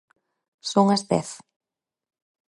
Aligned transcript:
Son 0.71 0.85
as 0.95 1.01
dez. 1.09 1.29